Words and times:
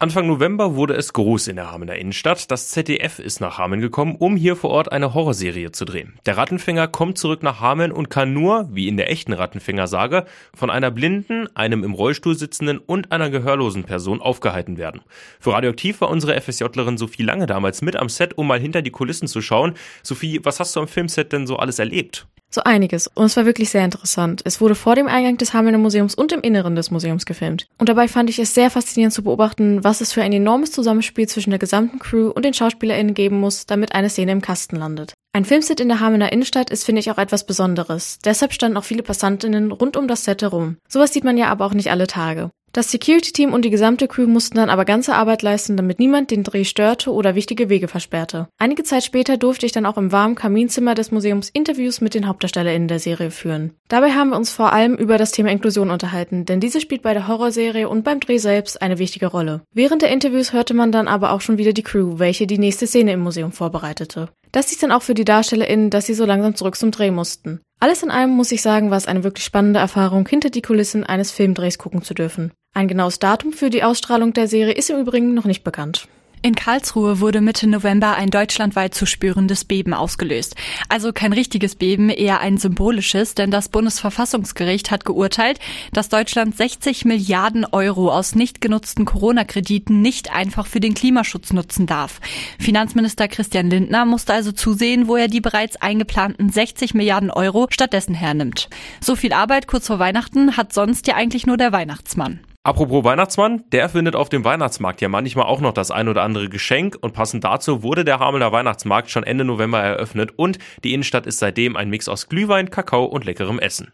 Anfang 0.00 0.28
November 0.28 0.76
wurde 0.76 0.94
es 0.94 1.12
groß 1.12 1.48
in 1.48 1.56
der 1.56 1.72
Hamener 1.72 1.96
Innenstadt. 1.96 2.52
Das 2.52 2.68
ZDF 2.68 3.18
ist 3.18 3.40
nach 3.40 3.58
Hameln 3.58 3.80
gekommen, 3.80 4.14
um 4.16 4.36
hier 4.36 4.54
vor 4.54 4.70
Ort 4.70 4.92
eine 4.92 5.12
Horrorserie 5.12 5.72
zu 5.72 5.84
drehen. 5.84 6.20
Der 6.24 6.36
Rattenfänger 6.36 6.86
kommt 6.86 7.18
zurück 7.18 7.42
nach 7.42 7.58
Hameln 7.58 7.90
und 7.90 8.08
kann 8.08 8.32
nur, 8.32 8.68
wie 8.70 8.86
in 8.86 8.96
der 8.96 9.10
echten 9.10 9.32
Rattenfänger-Sage, 9.32 10.24
von 10.54 10.70
einer 10.70 10.92
blinden, 10.92 11.48
einem 11.56 11.82
im 11.82 11.94
Rollstuhl 11.94 12.38
sitzenden 12.38 12.78
und 12.78 13.10
einer 13.10 13.28
gehörlosen 13.28 13.82
Person 13.82 14.22
aufgehalten 14.22 14.76
werden. 14.76 15.00
Für 15.40 15.54
Radioaktiv 15.54 16.00
war 16.00 16.10
unsere 16.10 16.40
FSJlerin 16.40 16.96
Sophie 16.96 17.24
Lange 17.24 17.46
damals 17.46 17.82
mit 17.82 17.96
am 17.96 18.08
Set, 18.08 18.38
um 18.38 18.46
mal 18.46 18.60
hinter 18.60 18.82
die 18.82 18.92
Kulissen 18.92 19.26
zu 19.26 19.42
schauen. 19.42 19.74
Sophie, 20.04 20.38
was 20.44 20.60
hast 20.60 20.76
du 20.76 20.80
am 20.80 20.86
Filmset 20.86 21.32
denn 21.32 21.48
so 21.48 21.56
alles 21.56 21.80
erlebt? 21.80 22.28
So 22.50 22.62
einiges. 22.64 23.08
Und 23.08 23.26
es 23.26 23.36
war 23.36 23.44
wirklich 23.44 23.70
sehr 23.70 23.84
interessant. 23.84 24.40
Es 24.44 24.60
wurde 24.60 24.74
vor 24.74 24.94
dem 24.94 25.06
Eingang 25.06 25.36
des 25.36 25.52
Hamelner 25.52 25.78
Museums 25.78 26.14
und 26.14 26.32
im 26.32 26.40
Inneren 26.40 26.74
des 26.76 26.90
Museums 26.90 27.26
gefilmt. 27.26 27.66
Und 27.78 27.88
dabei 27.88 28.08
fand 28.08 28.30
ich 28.30 28.38
es 28.38 28.54
sehr 28.54 28.70
faszinierend 28.70 29.12
zu 29.12 29.22
beobachten, 29.22 29.84
was 29.84 30.00
es 30.00 30.12
für 30.12 30.22
ein 30.22 30.32
enormes 30.32 30.72
Zusammenspiel 30.72 31.28
zwischen 31.28 31.50
der 31.50 31.58
gesamten 31.58 31.98
Crew 31.98 32.30
und 32.30 32.44
den 32.44 32.54
SchauspielerInnen 32.54 33.14
geben 33.14 33.38
muss, 33.38 33.66
damit 33.66 33.94
eine 33.94 34.08
Szene 34.08 34.32
im 34.32 34.40
Kasten 34.40 34.76
landet. 34.76 35.12
Ein 35.34 35.44
Filmset 35.44 35.78
in 35.78 35.88
der 35.88 36.00
Hamener 36.00 36.32
Innenstadt 36.32 36.70
ist, 36.70 36.84
finde 36.84 37.00
ich, 37.00 37.10
auch 37.10 37.18
etwas 37.18 37.44
Besonderes. 37.44 38.18
Deshalb 38.24 38.54
standen 38.54 38.78
auch 38.78 38.84
viele 38.84 39.02
Passantinnen 39.02 39.70
rund 39.70 39.96
um 39.96 40.08
das 40.08 40.24
Set 40.24 40.42
herum. 40.42 40.78
Sowas 40.88 41.12
sieht 41.12 41.24
man 41.24 41.36
ja 41.36 41.48
aber 41.48 41.66
auch 41.66 41.74
nicht 41.74 41.90
alle 41.90 42.06
Tage. 42.06 42.50
Das 42.78 42.92
Security-Team 42.92 43.52
und 43.52 43.64
die 43.64 43.70
gesamte 43.70 44.06
Crew 44.06 44.28
mussten 44.28 44.56
dann 44.56 44.70
aber 44.70 44.84
ganze 44.84 45.16
Arbeit 45.16 45.42
leisten, 45.42 45.76
damit 45.76 45.98
niemand 45.98 46.30
den 46.30 46.44
Dreh 46.44 46.62
störte 46.62 47.12
oder 47.12 47.34
wichtige 47.34 47.68
Wege 47.68 47.88
versperrte. 47.88 48.46
Einige 48.56 48.84
Zeit 48.84 49.02
später 49.02 49.36
durfte 49.36 49.66
ich 49.66 49.72
dann 49.72 49.84
auch 49.84 49.96
im 49.96 50.12
warmen 50.12 50.36
Kaminzimmer 50.36 50.94
des 50.94 51.10
Museums 51.10 51.50
Interviews 51.50 52.00
mit 52.00 52.14
den 52.14 52.28
HauptdarstellerInnen 52.28 52.86
der 52.86 53.00
Serie 53.00 53.32
führen. 53.32 53.72
Dabei 53.88 54.12
haben 54.12 54.30
wir 54.30 54.36
uns 54.36 54.52
vor 54.52 54.72
allem 54.72 54.94
über 54.94 55.18
das 55.18 55.32
Thema 55.32 55.50
Inklusion 55.50 55.90
unterhalten, 55.90 56.44
denn 56.44 56.60
diese 56.60 56.80
spielt 56.80 57.02
bei 57.02 57.14
der 57.14 57.26
Horrorserie 57.26 57.88
und 57.88 58.04
beim 58.04 58.20
Dreh 58.20 58.38
selbst 58.38 58.80
eine 58.80 59.00
wichtige 59.00 59.26
Rolle. 59.26 59.62
Während 59.74 60.02
der 60.02 60.12
Interviews 60.12 60.52
hörte 60.52 60.72
man 60.72 60.92
dann 60.92 61.08
aber 61.08 61.32
auch 61.32 61.40
schon 61.40 61.58
wieder 61.58 61.72
die 61.72 61.82
Crew, 61.82 62.20
welche 62.20 62.46
die 62.46 62.58
nächste 62.58 62.86
Szene 62.86 63.14
im 63.14 63.20
Museum 63.20 63.50
vorbereitete. 63.50 64.28
Das 64.52 64.68
hieß 64.68 64.78
dann 64.78 64.92
auch 64.92 65.02
für 65.02 65.14
die 65.14 65.24
DarstellerInnen, 65.24 65.90
dass 65.90 66.06
sie 66.06 66.14
so 66.14 66.24
langsam 66.24 66.54
zurück 66.54 66.76
zum 66.76 66.92
Dreh 66.92 67.10
mussten. 67.10 67.60
Alles 67.80 68.02
in 68.02 68.10
allem 68.10 68.30
muss 68.30 68.50
ich 68.50 68.62
sagen, 68.62 68.90
war 68.90 68.96
es 68.96 69.06
eine 69.06 69.22
wirklich 69.22 69.44
spannende 69.44 69.78
Erfahrung, 69.78 70.26
hinter 70.28 70.50
die 70.50 70.62
Kulissen 70.62 71.04
eines 71.04 71.30
Filmdrehs 71.30 71.78
gucken 71.78 72.02
zu 72.02 72.14
dürfen. 72.14 72.52
Ein 72.78 72.86
genaues 72.86 73.18
Datum 73.18 73.52
für 73.52 73.70
die 73.70 73.82
Ausstrahlung 73.82 74.32
der 74.34 74.46
Serie 74.46 74.72
ist 74.72 74.88
im 74.88 75.00
Übrigen 75.00 75.34
noch 75.34 75.46
nicht 75.46 75.64
bekannt. 75.64 76.06
In 76.40 76.54
Karlsruhe 76.54 77.18
wurde 77.18 77.40
Mitte 77.40 77.66
November 77.66 78.14
ein 78.14 78.30
deutschlandweit 78.30 78.94
zu 78.94 79.06
spürendes 79.06 79.64
Beben 79.64 79.92
ausgelöst. 79.92 80.54
Also 80.88 81.12
kein 81.12 81.32
richtiges 81.32 81.74
Beben, 81.74 82.10
eher 82.10 82.38
ein 82.38 82.58
symbolisches, 82.58 83.34
denn 83.34 83.50
das 83.50 83.68
Bundesverfassungsgericht 83.68 84.92
hat 84.92 85.04
geurteilt, 85.04 85.58
dass 85.92 86.08
Deutschland 86.08 86.56
60 86.56 87.04
Milliarden 87.04 87.64
Euro 87.64 88.12
aus 88.12 88.36
nicht 88.36 88.60
genutzten 88.60 89.04
Corona-Krediten 89.04 90.00
nicht 90.00 90.32
einfach 90.32 90.68
für 90.68 90.78
den 90.78 90.94
Klimaschutz 90.94 91.52
nutzen 91.52 91.86
darf. 91.86 92.20
Finanzminister 92.60 93.26
Christian 93.26 93.68
Lindner 93.70 94.04
musste 94.04 94.34
also 94.34 94.52
zusehen, 94.52 95.08
wo 95.08 95.16
er 95.16 95.26
die 95.26 95.40
bereits 95.40 95.74
eingeplanten 95.82 96.50
60 96.50 96.94
Milliarden 96.94 97.32
Euro 97.32 97.66
stattdessen 97.70 98.14
hernimmt. 98.14 98.68
So 99.00 99.16
viel 99.16 99.32
Arbeit 99.32 99.66
kurz 99.66 99.88
vor 99.88 99.98
Weihnachten 99.98 100.56
hat 100.56 100.72
sonst 100.72 101.08
ja 101.08 101.16
eigentlich 101.16 101.46
nur 101.46 101.56
der 101.56 101.72
Weihnachtsmann. 101.72 102.38
Apropos 102.68 103.02
Weihnachtsmann, 103.02 103.64
der 103.72 103.88
findet 103.88 104.14
auf 104.14 104.28
dem 104.28 104.44
Weihnachtsmarkt 104.44 105.00
ja 105.00 105.08
manchmal 105.08 105.46
auch 105.46 105.62
noch 105.62 105.72
das 105.72 105.90
ein 105.90 106.06
oder 106.06 106.20
andere 106.20 106.50
Geschenk 106.50 106.98
und 107.00 107.14
passend 107.14 107.42
dazu 107.42 107.82
wurde 107.82 108.04
der 108.04 108.18
Hamelner 108.18 108.52
Weihnachtsmarkt 108.52 109.08
schon 109.08 109.24
Ende 109.24 109.46
November 109.46 109.80
eröffnet 109.80 110.34
und 110.36 110.58
die 110.84 110.92
Innenstadt 110.92 111.26
ist 111.26 111.38
seitdem 111.38 111.76
ein 111.76 111.88
Mix 111.88 112.10
aus 112.10 112.28
Glühwein, 112.28 112.68
Kakao 112.68 113.06
und 113.06 113.24
leckerem 113.24 113.58
Essen. 113.58 113.90